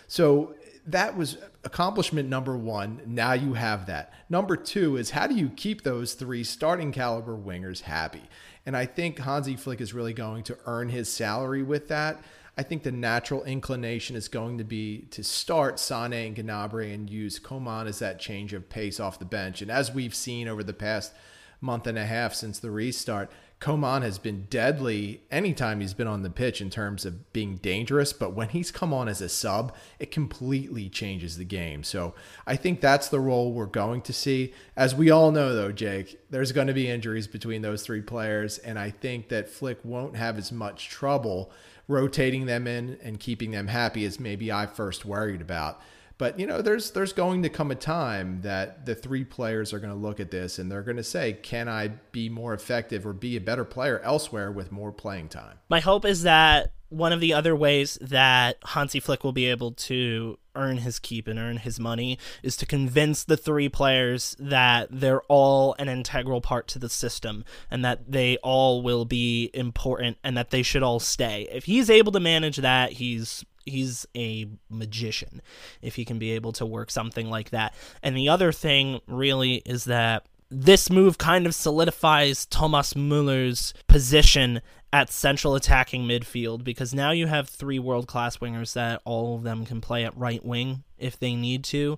So 0.10 0.54
that 0.88 1.16
was 1.16 1.38
accomplishment 1.64 2.28
number 2.28 2.58
one. 2.58 3.00
Now 3.06 3.32
you 3.32 3.54
have 3.54 3.86
that. 3.86 4.14
Number 4.30 4.58
two 4.58 4.98
is 4.98 5.12
how 5.12 5.28
do 5.28 5.36
you 5.36 5.48
keep 5.48 5.84
those 5.84 6.14
three 6.14 6.44
starting 6.44 6.92
caliber 6.92 7.38
wingers 7.38 7.84
happy? 7.84 8.24
And 8.66 8.76
I 8.76 8.86
think 8.86 9.20
Hansi 9.20 9.56
Flick 9.56 9.80
is 9.80 9.94
really 9.94 10.14
going 10.14 10.44
to 10.44 10.58
earn 10.66 10.90
his 10.90 11.10
salary 11.10 11.64
with 11.64 11.88
that. 11.88 12.22
I 12.62 12.64
think 12.64 12.84
the 12.84 12.92
natural 12.92 13.44
inclination 13.44 14.16
is 14.16 14.28
going 14.28 14.60
to 14.60 14.64
be 14.64 15.08
to 15.10 15.24
start 15.24 15.80
Sane 15.80 16.14
and 16.14 16.36
Gnabry 16.38 16.94
and 16.94 17.10
use 17.10 17.40
Coman 17.40 17.88
as 17.88 17.98
that 17.98 18.20
change 18.20 18.54
of 18.54 18.70
pace 18.70 19.00
off 19.00 19.18
the 19.18 19.26
bench. 19.26 19.64
And 19.64 19.72
as 19.72 19.92
we've 19.92 20.14
seen 20.14 20.48
over 20.48 20.64
the 20.64 20.72
past 20.72 21.12
month 21.60 21.88
and 21.88 21.98
a 21.98 22.06
half 22.06 22.36
since 22.36 22.60
the 22.60 22.70
restart, 22.70 23.32
Coman 23.62 24.02
has 24.02 24.18
been 24.18 24.48
deadly 24.50 25.22
anytime 25.30 25.82
he's 25.82 25.94
been 25.94 26.08
on 26.08 26.24
the 26.24 26.32
pitch 26.32 26.62
in 26.62 26.72
terms 26.72 27.06
of 27.06 27.32
being 27.32 27.58
dangerous, 27.58 28.12
but 28.12 28.34
when 28.34 28.50
he's 28.50 28.72
come 28.72 28.92
on 28.92 29.08
as 29.08 29.22
a 29.22 29.30
sub, 29.30 29.76
it 30.00 30.10
completely 30.10 30.90
changes 30.90 31.38
the 31.38 31.46
game. 31.46 31.84
So 31.84 32.16
I 32.48 32.56
think 32.56 32.82
that's 32.82 33.08
the 33.08 33.20
role 33.20 33.54
we're 33.54 33.68
going 33.68 34.02
to 34.02 34.14
see. 34.14 34.52
As 34.76 34.96
we 34.96 35.12
all 35.12 35.32
know, 35.32 35.54
though, 35.54 35.72
Jake, 35.72 36.20
there's 36.32 36.52
going 36.52 36.68
to 36.68 36.74
be 36.74 36.90
injuries 36.90 37.28
between 37.28 37.62
those 37.62 37.84
three 37.84 38.02
players, 38.02 38.58
and 38.58 38.80
I 38.80 38.90
think 38.90 39.30
that 39.30 39.48
Flick 39.48 39.78
won't 39.84 40.16
have 40.16 40.40
as 40.40 40.52
much 40.52 40.90
trouble 40.90 41.52
rotating 41.88 42.48
them 42.48 42.66
in 42.66 42.98
and 43.04 43.20
keeping 43.20 43.52
them 43.52 43.68
happy 43.68 44.06
as 44.06 44.20
maybe 44.20 44.52
I 44.52 44.66
first 44.66 45.06
worried 45.06 45.42
about. 45.42 45.80
But 46.22 46.40
you 46.40 46.46
know, 46.46 46.62
there's 46.62 46.92
there's 46.92 47.14
going 47.14 47.42
to 47.42 47.50
come 47.50 47.72
a 47.72 47.76
time 47.76 48.42
that 48.44 48.86
the 48.86 48.94
three 48.94 49.24
players 49.24 49.74
are 49.74 49.80
going 49.80 49.92
to 49.92 50.00
look 50.00 50.20
at 50.20 50.30
this 50.30 50.60
and 50.60 50.72
they're 50.72 50.84
going 50.84 50.98
to 50.98 51.04
say, 51.04 51.34
"Can 51.34 51.68
I 51.68 51.88
be 52.12 52.30
more 52.30 52.54
effective 52.54 53.08
or 53.08 53.14
be 53.14 53.38
a 53.38 53.42
better 53.42 53.66
player 53.66 54.00
elsewhere 54.04 54.52
with 54.52 54.72
more 54.72 54.92
playing 54.92 55.30
time?" 55.30 55.58
My 55.68 55.80
hope 55.80 56.06
is 56.06 56.22
that 56.22 56.74
one 56.90 57.12
of 57.12 57.22
the 57.22 57.34
other 57.34 57.56
ways 57.56 57.98
that 58.02 58.58
Hansi 58.64 59.00
Flick 59.00 59.24
will 59.24 59.32
be 59.32 59.48
able 59.48 59.72
to 59.72 60.38
earn 60.56 60.78
his 60.78 61.00
keep 61.00 61.28
and 61.28 61.40
earn 61.40 61.58
his 61.58 61.80
money 61.80 62.20
is 62.44 62.56
to 62.58 62.68
convince 62.68 63.24
the 63.24 63.38
three 63.38 63.70
players 63.70 64.36
that 64.38 64.90
they're 64.92 65.24
all 65.24 65.74
an 65.80 65.90
integral 65.90 66.42
part 66.42 66.68
to 66.68 66.78
the 66.78 66.90
system 66.90 67.46
and 67.72 67.84
that 67.84 68.12
they 68.12 68.38
all 68.44 68.84
will 68.84 69.06
be 69.06 69.50
important 69.56 70.18
and 70.24 70.38
that 70.38 70.52
they 70.52 70.62
should 70.62 70.84
all 70.84 71.00
stay. 71.00 71.48
If 71.52 71.66
he's 71.66 71.90
able 71.90 72.12
to 72.12 72.20
manage 72.20 72.58
that, 72.58 72.92
he's 72.92 73.44
he's 73.66 74.06
a 74.16 74.48
magician 74.70 75.42
if 75.82 75.96
he 75.96 76.06
can 76.06 76.20
be 76.20 76.32
able 76.32 76.52
to 76.54 76.66
work 76.66 76.92
something 76.92 77.30
like 77.30 77.50
that. 77.52 77.74
And 78.04 78.16
the 78.16 78.30
other 78.30 78.52
thing 78.52 79.02
really 79.08 79.56
is 79.66 79.86
that 79.86 80.26
this 80.50 80.90
move 80.90 81.18
kind 81.18 81.46
of 81.46 81.56
solidifies 81.56 82.46
Thomas 82.46 82.96
Muller's 82.96 83.74
position 83.88 84.62
at 84.94 85.10
central 85.10 85.56
attacking 85.56 86.04
midfield 86.04 86.64
because 86.64 86.94
now 86.94 87.12
you 87.12 87.28
have 87.28 87.48
three 87.48 87.80
world 87.80 88.08
class 88.08 88.38
wingers 88.38 88.74
that 88.74 89.02
all 89.06 89.36
of 89.36 89.44
them 89.44 89.66
can 89.66 89.80
play 89.80 90.04
at 90.04 90.18
right 90.18 90.44
wing 90.44 90.84
if 90.98 91.18
they 91.18 91.34
need 91.34 91.64
to 91.64 91.98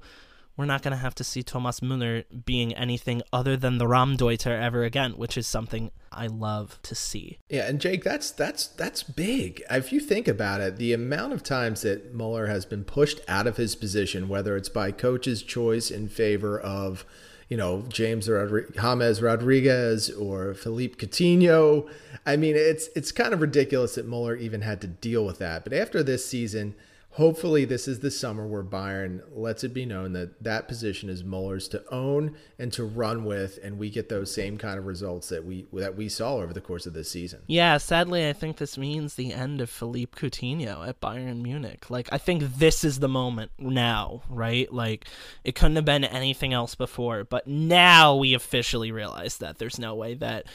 we're 0.55 0.65
not 0.65 0.83
going 0.83 0.91
to 0.91 0.97
have 0.97 1.15
to 1.15 1.23
see 1.23 1.41
Thomas 1.41 1.79
Müller 1.79 2.25
being 2.45 2.73
anything 2.75 3.23
other 3.31 3.57
than 3.57 3.79
the 3.79 3.85
Raumdeuter 3.85 4.61
ever 4.61 4.83
again, 4.83 5.13
which 5.13 5.37
is 5.37 5.47
something 5.47 5.89
I 6.11 6.27
love 6.27 6.79
to 6.83 6.93
see. 6.93 7.39
Yeah, 7.49 7.67
and 7.67 7.81
Jake, 7.81 8.03
that's 8.03 8.29
that's 8.29 8.67
that's 8.67 9.01
big. 9.01 9.63
If 9.69 9.91
you 9.91 9.99
think 9.99 10.27
about 10.27 10.61
it, 10.61 10.77
the 10.77 10.93
amount 10.93 11.33
of 11.33 11.41
times 11.41 11.81
that 11.81 12.13
Muller 12.13 12.47
has 12.47 12.65
been 12.65 12.83
pushed 12.83 13.19
out 13.27 13.47
of 13.47 13.57
his 13.57 13.75
position, 13.75 14.29
whether 14.29 14.55
it's 14.55 14.69
by 14.69 14.91
coach's 14.91 15.41
choice 15.41 15.89
in 15.89 16.07
favor 16.07 16.59
of, 16.59 17.03
you 17.49 17.57
know, 17.57 17.83
James 17.89 18.27
Rodri- 18.27 18.75
James 18.75 19.21
Rodriguez 19.23 20.11
or 20.11 20.53
Philippe 20.53 20.95
Coutinho, 20.95 21.89
I 22.27 22.35
mean, 22.35 22.55
it's 22.55 22.89
it's 22.95 23.11
kind 23.11 23.33
of 23.33 23.41
ridiculous 23.41 23.95
that 23.95 24.05
Muller 24.05 24.35
even 24.35 24.61
had 24.61 24.81
to 24.81 24.87
deal 24.87 25.25
with 25.25 25.39
that. 25.39 25.63
But 25.63 25.73
after 25.73 26.03
this 26.03 26.25
season 26.25 26.75
hopefully 27.13 27.63
this 27.63 27.87
is 27.87 27.99
the 27.99 28.11
summer 28.11 28.45
where 28.45 28.63
Bayern 28.63 29.21
lets 29.31 29.63
it 29.63 29.73
be 29.73 29.85
known 29.85 30.13
that 30.13 30.43
that 30.43 30.67
position 30.67 31.09
is 31.09 31.23
Muller's 31.23 31.67
to 31.69 31.83
own 31.91 32.35
and 32.57 32.73
to 32.73 32.83
run 32.83 33.23
with, 33.23 33.59
and 33.63 33.77
we 33.77 33.89
get 33.89 34.09
those 34.09 34.33
same 34.33 34.57
kind 34.57 34.77
of 34.77 34.85
results 34.85 35.29
that 35.29 35.45
we 35.45 35.67
that 35.73 35.95
we 35.95 36.09
saw 36.09 36.35
over 36.35 36.53
the 36.53 36.61
course 36.61 36.85
of 36.85 36.93
this 36.93 37.09
season. 37.09 37.41
Yeah, 37.47 37.77
sadly, 37.77 38.27
I 38.27 38.33
think 38.33 38.57
this 38.57 38.77
means 38.77 39.15
the 39.15 39.33
end 39.33 39.61
of 39.61 39.69
Philippe 39.69 40.19
Coutinho 40.19 40.87
at 40.87 40.99
Bayern 40.99 41.41
Munich. 41.41 41.89
Like, 41.89 42.09
I 42.11 42.17
think 42.17 42.57
this 42.57 42.83
is 42.83 42.99
the 42.99 43.09
moment 43.09 43.51
now, 43.57 44.23
right? 44.29 44.71
Like, 44.71 45.07
it 45.43 45.55
couldn't 45.55 45.75
have 45.75 45.85
been 45.85 46.03
anything 46.03 46.53
else 46.53 46.75
before, 46.75 47.23
but 47.23 47.47
now 47.47 48.15
we 48.15 48.33
officially 48.33 48.91
realize 48.91 49.37
that 49.37 49.57
there's 49.59 49.79
no 49.79 49.95
way 49.95 50.15
that 50.15 50.47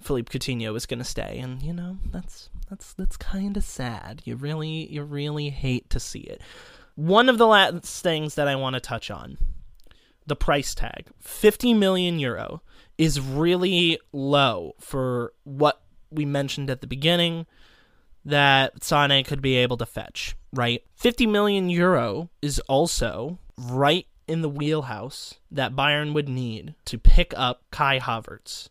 Philippe 0.00 0.36
Coutinho 0.36 0.76
is 0.76 0.86
going 0.86 0.98
to 0.98 1.04
stay, 1.04 1.38
and 1.38 1.62
you 1.62 1.72
know 1.72 1.98
that's 2.10 2.48
that's 2.68 2.94
that's 2.94 3.16
kind 3.16 3.56
of 3.56 3.64
sad. 3.64 4.22
You 4.24 4.36
really 4.36 4.90
you 4.92 5.02
really 5.02 5.50
hate 5.50 5.90
to 5.90 6.00
see 6.00 6.20
it. 6.20 6.40
One 6.94 7.28
of 7.28 7.38
the 7.38 7.46
last 7.46 8.02
things 8.02 8.34
that 8.34 8.48
I 8.48 8.56
want 8.56 8.74
to 8.74 8.80
touch 8.80 9.10
on, 9.10 9.38
the 10.26 10.36
price 10.36 10.74
tag, 10.74 11.06
50 11.20 11.74
million 11.74 12.18
euro 12.18 12.62
is 12.98 13.20
really 13.20 13.98
low 14.12 14.74
for 14.78 15.32
what 15.44 15.80
we 16.10 16.24
mentioned 16.24 16.68
at 16.68 16.80
the 16.80 16.86
beginning 16.86 17.46
that 18.24 18.84
Sane 18.84 19.24
could 19.24 19.40
be 19.40 19.56
able 19.56 19.76
to 19.78 19.86
fetch, 19.86 20.36
right? 20.52 20.82
50 20.96 21.26
million 21.26 21.70
euro 21.70 22.28
is 22.42 22.58
also 22.60 23.38
right 23.56 24.06
in 24.28 24.42
the 24.42 24.48
wheelhouse 24.48 25.34
that 25.50 25.74
Bayern 25.74 26.12
would 26.12 26.28
need 26.28 26.74
to 26.84 26.98
pick 26.98 27.32
up 27.36 27.62
Kai 27.70 27.98
Havertz. 27.98 28.68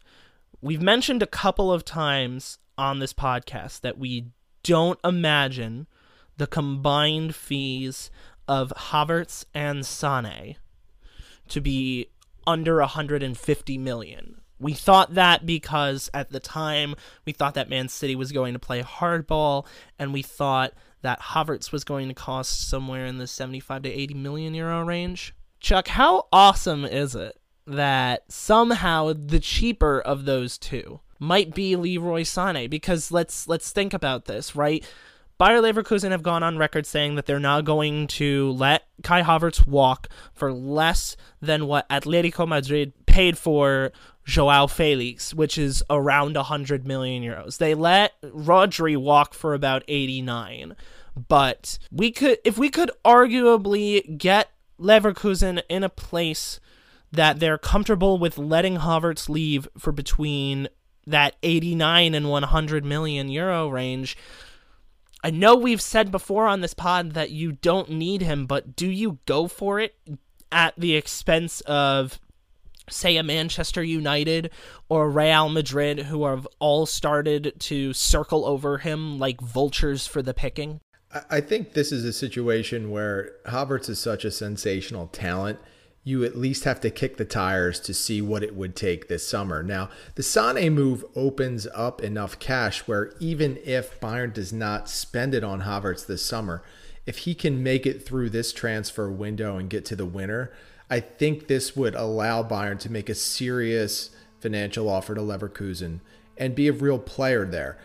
We've 0.61 0.81
mentioned 0.81 1.23
a 1.23 1.27
couple 1.27 1.71
of 1.71 1.85
times 1.85 2.57
on 2.77 2.99
this 2.99 3.13
podcast 3.13 3.79
that 3.81 3.97
we 3.97 4.25
don't 4.61 4.99
imagine 5.05 5.87
the 6.35 6.47
combined 6.47 7.33
fees 7.33 8.11
of 8.45 8.73
Havertz 8.75 9.45
and 9.53 9.85
Sane 9.85 10.57
to 11.47 11.61
be 11.61 12.07
under 12.45 12.79
150 12.79 13.77
million. 13.77 14.41
We 14.59 14.73
thought 14.73 15.13
that 15.13 15.45
because 15.45 16.09
at 16.13 16.31
the 16.31 16.41
time 16.41 16.95
we 17.25 17.31
thought 17.31 17.53
that 17.53 17.69
Man 17.69 17.87
City 17.87 18.15
was 18.15 18.33
going 18.33 18.51
to 18.51 18.59
play 18.59 18.81
hardball 18.81 19.65
and 19.97 20.11
we 20.11 20.21
thought 20.21 20.73
that 21.03 21.21
Havertz 21.21 21.71
was 21.71 21.85
going 21.85 22.09
to 22.09 22.13
cost 22.13 22.67
somewhere 22.67 23.05
in 23.05 23.17
the 23.17 23.27
75 23.27 23.83
to 23.83 23.89
80 23.89 24.13
million 24.15 24.53
euro 24.53 24.83
range. 24.83 25.33
Chuck, 25.61 25.87
how 25.87 26.27
awesome 26.33 26.83
is 26.83 27.15
it 27.15 27.38
that 27.69 28.23
somehow 28.31 29.13
the 29.13 29.39
cheaper 29.39 29.99
of 29.99 30.25
those 30.25 30.57
two 30.57 30.99
might 31.19 31.53
be 31.53 31.75
Leroy 31.75 32.21
Sané 32.21 32.69
because 32.69 33.11
let's 33.11 33.47
let's 33.47 33.71
think 33.71 33.93
about 33.93 34.25
this, 34.25 34.55
right? 34.55 34.85
Bayer 35.37 35.61
Leverkusen 35.61 36.11
have 36.11 36.23
gone 36.23 36.43
on 36.43 36.57
record 36.57 36.85
saying 36.85 37.15
that 37.15 37.25
they're 37.25 37.39
not 37.39 37.63
going 37.63 38.07
to 38.07 38.51
let 38.51 38.87
Kai 39.03 39.21
Havertz 39.21 39.65
walk 39.65 40.09
for 40.33 40.51
less 40.51 41.15
than 41.41 41.65
what 41.65 41.87
Atletico 41.87 42.45
Madrid 42.45 42.91
paid 43.05 43.37
for 43.37 43.93
Joao 44.25 44.67
Felix, 44.67 45.33
which 45.33 45.57
is 45.57 45.81
around 45.89 46.35
100 46.35 46.85
million 46.85 47.23
euros. 47.23 47.57
They 47.57 47.73
let 47.73 48.21
Rodri 48.21 48.97
walk 48.97 49.33
for 49.33 49.53
about 49.53 49.83
89. 49.87 50.75
But 51.27 51.79
we 51.91 52.11
could 52.11 52.39
if 52.43 52.57
we 52.57 52.69
could 52.69 52.91
arguably 53.05 54.17
get 54.17 54.51
Leverkusen 54.77 55.61
in 55.69 55.83
a 55.83 55.89
place 55.89 56.59
that 57.11 57.39
they're 57.39 57.57
comfortable 57.57 58.17
with 58.17 58.37
letting 58.37 58.77
Havertz 58.77 59.29
leave 59.29 59.67
for 59.77 59.91
between 59.91 60.67
that 61.07 61.35
89 61.41 62.13
and 62.13 62.29
100 62.29 62.85
million 62.85 63.29
euro 63.29 63.67
range. 63.67 64.17
I 65.23 65.31
know 65.31 65.55
we've 65.55 65.81
said 65.81 66.11
before 66.11 66.47
on 66.47 66.61
this 66.61 66.73
pod 66.73 67.13
that 67.13 67.31
you 67.31 67.51
don't 67.51 67.89
need 67.89 68.21
him, 68.21 68.45
but 68.45 68.75
do 68.75 68.87
you 68.87 69.19
go 69.25 69.47
for 69.47 69.79
it 69.79 69.95
at 70.51 70.73
the 70.77 70.95
expense 70.95 71.61
of, 71.61 72.19
say, 72.89 73.17
a 73.17 73.23
Manchester 73.23 73.83
United 73.83 74.51
or 74.87 75.09
Real 75.09 75.49
Madrid 75.49 75.99
who 75.99 76.25
have 76.25 76.47
all 76.59 76.85
started 76.85 77.53
to 77.59 77.91
circle 77.93 78.45
over 78.45 78.77
him 78.77 79.19
like 79.19 79.41
vultures 79.41 80.07
for 80.07 80.21
the 80.21 80.33
picking? 80.33 80.79
I 81.29 81.41
think 81.41 81.73
this 81.73 81.91
is 81.91 82.05
a 82.05 82.13
situation 82.13 82.91
where 82.91 83.31
Havertz 83.47 83.89
is 83.89 83.99
such 83.99 84.23
a 84.23 84.31
sensational 84.31 85.07
talent 85.07 85.59
you 86.03 86.23
at 86.23 86.37
least 86.37 86.63
have 86.63 86.79
to 86.81 86.89
kick 86.89 87.17
the 87.17 87.25
tires 87.25 87.79
to 87.81 87.93
see 87.93 88.21
what 88.21 88.43
it 88.43 88.55
would 88.55 88.75
take 88.75 89.07
this 89.07 89.27
summer. 89.27 89.61
Now, 89.61 89.89
the 90.15 90.23
Sane 90.23 90.73
move 90.73 91.03
opens 91.15 91.67
up 91.73 92.01
enough 92.01 92.39
cash 92.39 92.87
where 92.87 93.13
even 93.19 93.59
if 93.63 93.99
Bayern 93.99 94.33
does 94.33 94.53
not 94.53 94.89
spend 94.89 95.35
it 95.35 95.43
on 95.43 95.61
Havertz 95.61 96.05
this 96.05 96.25
summer, 96.25 96.63
if 97.05 97.19
he 97.19 97.35
can 97.35 97.63
make 97.63 97.85
it 97.85 98.05
through 98.05 98.29
this 98.29 98.53
transfer 98.53 99.09
window 99.09 99.57
and 99.57 99.69
get 99.69 99.85
to 99.85 99.95
the 99.95 100.05
winner, 100.05 100.51
I 100.89 100.99
think 100.99 101.47
this 101.47 101.75
would 101.75 101.95
allow 101.95 102.43
Bayern 102.43 102.79
to 102.79 102.91
make 102.91 103.09
a 103.09 103.15
serious 103.15 104.11
financial 104.39 104.89
offer 104.89 105.13
to 105.15 105.21
Leverkusen 105.21 105.99
and 106.37 106.55
be 106.55 106.67
a 106.67 106.73
real 106.73 106.97
player 106.97 107.45
there 107.45 107.77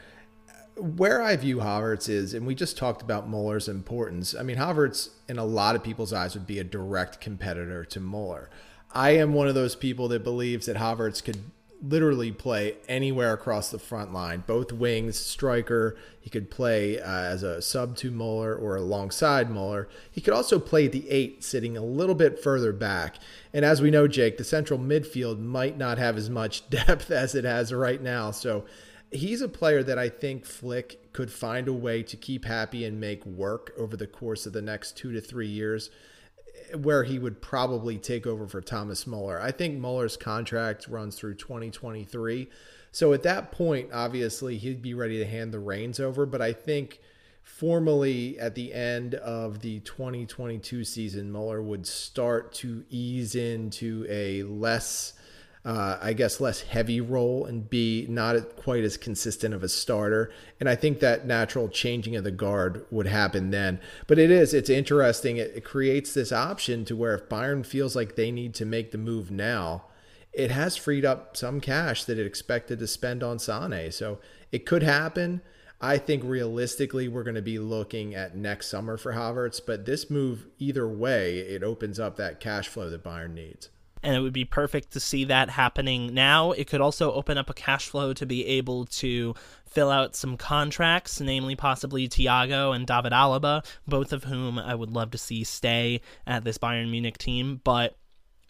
where 0.77 1.23
I 1.23 1.37
view 1.37 1.59
Havertz 1.59 2.09
is, 2.09 2.35
and 2.35 2.47
we 2.47 2.55
just 2.55 2.77
talked 2.77 3.03
about 3.03 3.29
Muller's 3.29 3.69
importance. 3.69 4.35
I 4.35 4.43
mean, 4.43 4.57
Havertz, 4.57 5.11
in 5.29 5.39
a 5.39 5.45
lot 5.45 5.77
of 5.77 5.85
people's 5.85 6.13
eyes, 6.13 6.35
would 6.35 6.47
be 6.47 6.59
a 6.59 6.65
direct 6.65 7.21
competitor 7.21 7.85
to 7.85 8.01
Muller. 8.01 8.51
I 8.93 9.11
am 9.11 9.35
one 9.35 9.49
of 9.49 9.55
those 9.55 9.77
people 9.77 10.09
that 10.09 10.25
believes 10.25 10.67
that 10.67 10.77
Havertz 10.77 11.23
could 11.23 11.39
literally 11.83 12.33
play 12.33 12.77
anywhere 12.89 13.33
across 13.33 13.71
the 13.71 13.79
front 13.79 14.13
line, 14.13 14.43
both 14.47 14.73
wings, 14.73 15.19
striker. 15.19 15.97
He 16.21 16.31
could 16.31 16.51
play 16.51 17.01
uh, 17.01 17.05
as 17.05 17.43
a 17.43 17.61
sub 17.61 17.97
to 17.97 18.11
Muller 18.11 18.55
or 18.55 18.77
alongside 18.77 19.51
Muller. 19.51 19.89
He 20.11 20.21
could 20.21 20.35
also 20.35 20.59
play 20.59 20.89
the 20.89 21.09
eight, 21.11 21.45
sitting 21.45 21.77
a 21.77 21.85
little 21.85 22.15
bit 22.15 22.39
further 22.39 22.73
back. 22.73 23.17
And 23.53 23.65
as 23.65 23.83
we 23.83 23.91
know, 23.91 24.09
Jake, 24.09 24.39
the 24.39 24.45
central 24.45 24.79
midfield 24.79 25.39
might 25.41 25.77
not 25.77 25.99
have 25.99 26.17
as 26.17 26.31
much 26.31 26.69
depth 26.71 27.11
as 27.11 27.35
it 27.35 27.45
has 27.45 27.73
right 27.73 28.01
now. 28.01 28.31
So 28.31 28.65
he's 29.15 29.41
a 29.41 29.49
player 29.49 29.83
that 29.83 29.99
I 29.99 30.09
think 30.09 30.45
Flick 30.45 31.13
could 31.13 31.31
find 31.31 31.69
a 31.69 31.73
way 31.73 32.03
to 32.03 32.17
keep 32.17 32.45
happy 32.45 32.85
and 32.85 33.01
make 33.01 33.25
work 33.25 33.73
over 33.79 33.97
the 33.97 34.07
course 34.07 34.45
of 34.45 34.53
the 34.53 34.63
next 34.63 34.97
two 34.97 35.13
to 35.13 35.21
three 35.21 35.49
years, 35.49 35.91
where 36.77 37.05
he 37.05 37.19
would 37.19 37.41
probably 37.41 37.97
take 37.97 38.27
over 38.27 38.47
for 38.47 38.61
Thomas 38.61 39.07
Muller. 39.07 39.41
I 39.41 39.53
think 39.53 39.79
Muller's 39.79 40.17
contract 40.17 40.89
runs 40.89 41.17
through 41.17 41.37
2023. 41.37 42.49
So 42.91 43.13
at 43.13 43.23
that 43.23 43.53
point, 43.53 43.91
obviously, 43.93 44.59
he'd 44.59 44.83
be 44.83 44.95
ready 44.95 45.19
to 45.19 45.27
hand 45.27 45.53
the 45.53 45.59
reins 45.61 46.01
over. 46.01 46.27
But 46.27 46.43
I 46.43 46.53
think 46.53 47.01
formally 47.43 48.39
at 48.39 48.55
the 48.55 48.73
end 48.73 49.15
of 49.15 49.61
the 49.61 49.81
2022 49.81 50.85
season, 50.85 51.31
Mueller 51.31 51.63
would 51.63 51.87
start 51.87 52.53
to 52.55 52.85
ease 52.91 53.35
into 53.35 54.07
a 54.09 54.43
less 54.45 55.13
uh, 55.65 55.99
I 56.03 56.13
guess, 56.13 56.41
less 56.41 56.61
heavy 56.61 57.01
role 57.01 57.47
and 57.47 57.71
be 57.71 58.07
not 58.09 58.57
quite 58.57 58.85
as 58.85 58.99
consistent 58.99 59.55
of 59.55 59.63
a 59.63 59.69
starter. 59.69 60.31
And 60.61 60.69
I 60.69 60.75
think 60.75 61.01
that 61.01 61.27
natural 61.27 61.71
changing 61.71 62.17
of 62.17 62.25
the 62.25 62.31
guard 62.31 62.85
would 62.91 63.07
happen 63.07 63.51
then. 63.51 63.81
But 64.07 64.19
it 64.19 64.31
is, 64.31 64.53
it's 64.53 64.69
interesting. 64.69 65.39
It, 65.39 65.53
it 65.57 65.65
creates 65.65 66.13
this 66.13 66.33
option 66.33 66.85
to 66.85 66.97
where 66.97 67.15
if 67.15 67.31
Bayern 67.31 67.65
feels 67.65 67.97
like 67.97 68.15
they 68.15 68.31
need 68.31 68.55
to 68.57 68.67
make 68.67 68.91
the 68.91 68.99
move 68.99 69.31
now, 69.31 69.85
it 70.35 70.51
has 70.51 70.77
freed 70.77 71.05
up 71.05 71.37
some 71.37 71.61
cash 71.61 72.05
that 72.05 72.19
it 72.19 72.27
expected 72.27 72.79
to 72.81 72.87
spend 72.87 73.23
on 73.23 73.39
Sane. 73.39 73.91
So 73.91 74.19
it 74.53 74.67
could 74.67 74.83
happen. 74.83 75.41
I 75.81 75.97
think 75.97 76.25
realistically, 76.25 77.09
we're 77.09 77.25
going 77.25 77.35
to 77.37 77.43
be 77.43 77.59
looking 77.59 78.15
at 78.15 78.37
next 78.37 78.69
summer 78.69 78.97
for 78.97 79.13
Havertz, 79.13 79.61
but 79.65 79.87
this 79.87 80.11
move, 80.11 80.47
either 80.59 80.89
way, 80.89 81.39
it 81.39 81.63
opens 81.63 81.99
up 81.99 82.17
that 82.17 82.41
cash 82.41 82.69
flow 82.69 82.91
that 82.91 83.05
Bayern 83.05 83.35
needs 83.35 83.71
and 84.05 84.15
it 84.15 84.21
would 84.21 84.35
be 84.35 84.45
perfect 84.45 84.93
to 84.93 85.01
see 85.01 85.25
that 85.25 85.49
happening 85.49 86.13
now. 86.13 86.53
It 86.53 86.67
could 86.69 86.83
also 86.83 87.11
open 87.13 87.39
up 87.39 87.49
a 87.49 87.55
cash 87.55 87.89
flow 87.89 88.13
to 88.13 88.27
be 88.27 88.47
able 88.47 88.85
to 88.87 89.35
fill 89.67 89.91
out 89.91 90.15
some 90.15 90.37
contracts, 90.37 91.23
namely 91.23 91.57
possibly 91.57 92.07
Thiago 92.07 92.77
and 92.77 92.87
David 92.87 93.13
Alaba, 93.13 93.65
both 93.89 94.13
of 94.13 94.25
whom 94.25 94.59
I 94.59 94.75
would 94.75 94.91
love 94.91 95.11
to 95.13 95.19
see 95.19 95.43
stay 95.43 96.03
at 96.27 96.45
this 96.45 96.59
Bayern 96.59 96.91
Munich 96.91 97.17
team. 97.17 97.63
But 97.65 97.97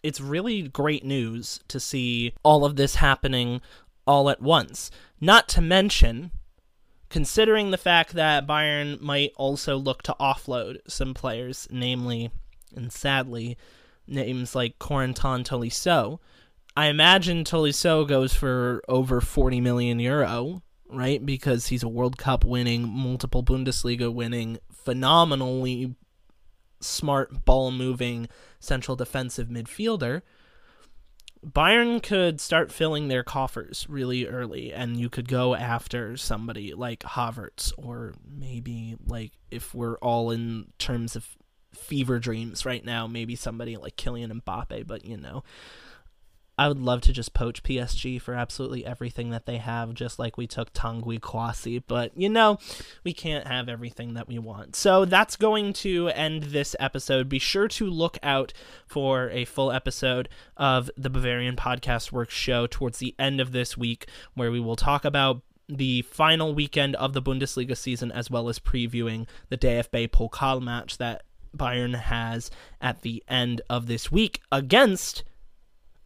it's 0.03 0.19
really 0.19 0.63
great 0.63 1.05
news 1.05 1.61
to 1.69 1.79
see 1.79 2.33
all 2.43 2.65
of 2.65 2.75
this 2.75 2.95
happening 2.95 3.61
all 4.05 4.29
at 4.29 4.41
once. 4.41 4.91
Not 5.21 5.47
to 5.49 5.61
mention, 5.61 6.31
considering 7.09 7.71
the 7.71 7.77
fact 7.77 8.11
that 8.11 8.45
Bayern 8.45 8.99
might 8.99 9.31
also 9.37 9.77
look 9.77 10.03
to 10.03 10.15
offload 10.19 10.79
some 10.85 11.13
players, 11.13 11.65
namely 11.71 12.29
and 12.75 12.91
sadly 12.91 13.57
names 14.07 14.55
like 14.55 14.79
Corentin 14.79 15.43
Tolisso. 15.43 16.19
I 16.75 16.87
imagine 16.87 17.43
Tolisso 17.43 18.07
goes 18.07 18.33
for 18.33 18.83
over 18.87 19.21
40 19.21 19.61
million 19.61 19.99
euro, 19.99 20.61
right? 20.89 21.25
Because 21.25 21.67
he's 21.67 21.83
a 21.83 21.89
World 21.89 22.17
Cup 22.17 22.43
winning, 22.43 22.87
multiple 22.87 23.43
Bundesliga 23.43 24.13
winning, 24.13 24.59
phenomenally 24.71 25.95
smart 26.81 27.45
ball 27.45 27.71
moving 27.71 28.27
central 28.59 28.95
defensive 28.95 29.47
midfielder. 29.47 30.21
Bayern 31.45 32.01
could 32.01 32.41
start 32.41 32.71
filling 32.71 33.07
their 33.07 33.23
coffers 33.23 33.85
really 33.87 34.25
early, 34.25 34.73
and 34.73 34.97
you 34.99 35.09
could 35.09 35.27
go 35.27 35.53
after 35.55 36.17
somebody 36.17 36.73
like 36.73 37.01
Havertz, 37.01 37.71
or 37.77 38.15
maybe 38.27 38.95
like 39.05 39.33
if 39.51 39.73
we're 39.73 39.97
all 39.97 40.31
in 40.31 40.71
terms 40.79 41.15
of 41.15 41.37
fever 41.75 42.19
dreams 42.19 42.65
right 42.65 42.83
now. 42.83 43.07
Maybe 43.07 43.35
somebody 43.35 43.77
like 43.77 43.95
Kylian 43.95 44.41
Mbappe, 44.41 44.87
but 44.87 45.05
you 45.05 45.17
know, 45.17 45.43
I 46.57 46.69
would 46.69 46.79
love 46.79 47.01
to 47.01 47.11
just 47.11 47.33
poach 47.33 47.63
PSG 47.63 48.21
for 48.21 48.33
absolutely 48.33 48.85
everything 48.85 49.29
that 49.31 49.45
they 49.45 49.57
have, 49.57 49.93
just 49.93 50.19
like 50.19 50.37
we 50.37 50.47
took 50.47 50.71
Tanguy 50.71 51.19
Kouassi. 51.19 51.83
But 51.85 52.17
you 52.17 52.29
know, 52.29 52.59
we 53.03 53.13
can't 53.13 53.45
have 53.45 53.67
everything 53.67 54.13
that 54.13 54.27
we 54.27 54.39
want. 54.39 54.75
So 54.75 55.03
that's 55.03 55.35
going 55.35 55.73
to 55.73 56.07
end 56.09 56.43
this 56.43 56.73
episode. 56.79 57.27
Be 57.27 57.39
sure 57.39 57.67
to 57.67 57.87
look 57.87 58.17
out 58.23 58.53
for 58.87 59.29
a 59.31 59.43
full 59.43 59.69
episode 59.71 60.29
of 60.55 60.89
the 60.95 61.09
Bavarian 61.09 61.57
Podcast 61.57 62.13
Works 62.13 62.33
show 62.33 62.67
towards 62.67 62.99
the 62.99 63.15
end 63.19 63.41
of 63.41 63.51
this 63.51 63.77
week, 63.77 64.07
where 64.33 64.51
we 64.51 64.61
will 64.61 64.77
talk 64.77 65.03
about 65.03 65.41
the 65.67 66.03
final 66.03 66.53
weekend 66.53 66.95
of 66.95 67.11
the 67.13 67.21
Bundesliga 67.21 67.75
season, 67.75 68.11
as 68.13 68.31
well 68.31 68.47
as 68.47 68.59
previewing 68.59 69.27
the 69.49 69.57
DFB 69.57 70.09
Pokal 70.09 70.61
match 70.61 70.99
that 70.99 71.23
Bayern 71.57 71.95
has 71.95 72.51
at 72.81 73.01
the 73.01 73.23
end 73.27 73.61
of 73.69 73.87
this 73.87 74.11
week 74.11 74.41
against 74.51 75.23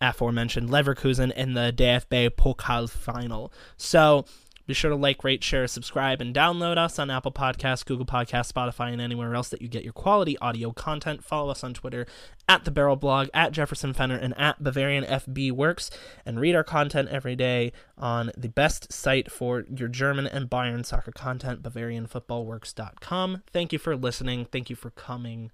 aforementioned 0.01 0.69
Leverkusen 0.69 1.31
in 1.33 1.53
the 1.53 1.73
DFB 1.75 2.31
Pokal 2.31 2.89
final. 2.89 3.51
So 3.77 4.25
be 4.69 4.75
sure 4.75 4.91
to 4.91 4.95
like, 4.95 5.23
rate, 5.23 5.43
share, 5.43 5.65
subscribe, 5.65 6.21
and 6.21 6.33
download 6.33 6.77
us 6.77 6.99
on 6.99 7.09
Apple 7.09 7.31
Podcasts, 7.31 7.83
Google 7.83 8.05
Podcasts, 8.05 8.51
Spotify, 8.53 8.93
and 8.93 9.01
anywhere 9.01 9.33
else 9.33 9.49
that 9.49 9.63
you 9.63 9.67
get 9.67 9.83
your 9.83 9.93
quality 9.93 10.37
audio 10.37 10.71
content. 10.71 11.23
Follow 11.23 11.49
us 11.49 11.63
on 11.63 11.73
Twitter 11.73 12.05
at 12.47 12.65
The 12.65 12.71
Barrel 12.71 12.95
Blog, 12.95 13.29
at 13.33 13.51
Jefferson 13.51 13.93
Fenner, 13.93 14.15
and 14.15 14.37
at 14.37 14.63
Bavarian 14.63 15.05
FB 15.05 15.53
Works, 15.53 15.89
and 16.23 16.39
read 16.39 16.55
our 16.55 16.63
content 16.63 17.09
every 17.09 17.35
day 17.35 17.71
on 17.97 18.31
the 18.37 18.47
best 18.47 18.93
site 18.93 19.31
for 19.31 19.65
your 19.75 19.87
German 19.87 20.27
and 20.27 20.51
Bayern 20.51 20.85
soccer 20.85 21.11
content, 21.11 21.63
BavarianFootballWorks.com. 21.63 23.41
Thank 23.51 23.73
you 23.73 23.79
for 23.79 23.97
listening. 23.97 24.45
Thank 24.45 24.69
you 24.69 24.75
for 24.75 24.91
coming, 24.91 25.49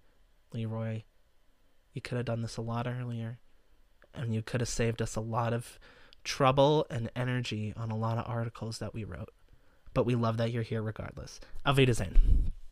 Leroy. 0.51 1.03
You 1.93 2.01
could 2.01 2.17
have 2.17 2.25
done 2.25 2.41
this 2.41 2.57
a 2.57 2.61
lot 2.61 2.85
earlier, 2.85 3.39
and 4.13 4.35
you 4.35 4.41
could 4.41 4.59
have 4.59 4.67
saved 4.67 5.01
us 5.01 5.15
a 5.15 5.21
lot 5.21 5.53
of 5.53 5.79
trouble 6.25 6.85
and 6.89 7.09
energy 7.15 7.73
on 7.77 7.91
a 7.91 7.97
lot 7.97 8.17
of 8.17 8.27
articles 8.27 8.79
that 8.79 8.93
we 8.93 9.05
wrote. 9.05 9.31
But 9.93 10.05
we 10.05 10.15
love 10.15 10.35
that 10.37 10.51
you're 10.51 10.63
here 10.63 10.81
regardless. 10.81 11.39
Auf 11.65 11.77
Wiedersehen. 11.77 12.51